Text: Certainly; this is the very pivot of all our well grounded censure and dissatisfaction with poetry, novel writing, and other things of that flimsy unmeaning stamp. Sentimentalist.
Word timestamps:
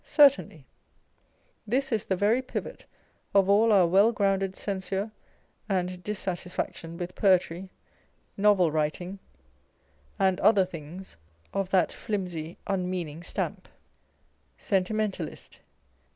Certainly; 0.03 0.65
this 1.67 1.91
is 1.91 2.05
the 2.05 2.15
very 2.15 2.41
pivot 2.41 2.87
of 3.35 3.47
all 3.47 3.71
our 3.71 3.85
well 3.85 4.11
grounded 4.11 4.55
censure 4.55 5.11
and 5.69 6.01
dissatisfaction 6.03 6.97
with 6.97 7.13
poetry, 7.13 7.69
novel 8.35 8.71
writing, 8.71 9.19
and 10.17 10.39
other 10.39 10.65
things 10.65 11.17
of 11.53 11.69
that 11.69 11.93
flimsy 11.93 12.57
unmeaning 12.65 13.21
stamp. 13.21 13.69
Sentimentalist. 14.57 15.59